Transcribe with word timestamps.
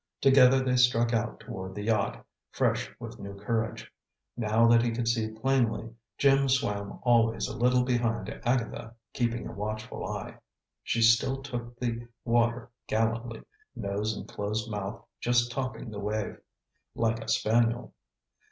Together 0.19 0.59
they 0.63 0.75
struck 0.77 1.13
out 1.13 1.39
toward 1.39 1.75
the 1.75 1.83
yacht, 1.83 2.25
fresh 2.49 2.91
with 2.99 3.19
new 3.19 3.35
courage. 3.35 3.91
Now 4.35 4.67
that 4.67 4.81
he 4.81 4.89
could 4.89 5.07
see 5.07 5.27
plainly, 5.29 5.91
Jim 6.17 6.49
swam 6.49 6.97
always 7.03 7.47
a 7.47 7.55
little 7.55 7.83
behind 7.83 8.27
Agatha, 8.43 8.95
keeping 9.13 9.45
a 9.45 9.51
watchful 9.51 10.03
eye. 10.07 10.39
She 10.81 11.03
still 11.03 11.43
took 11.43 11.77
the 11.77 12.07
water 12.25 12.71
gallantly, 12.87 13.43
nose 13.75 14.17
and 14.17 14.27
closed 14.27 14.71
mouth 14.71 15.05
just 15.19 15.51
topping 15.51 15.91
the 15.91 15.99
wave, 15.99 16.39
like 16.95 17.19
a 17.23 17.27
spaniel. 17.27 17.93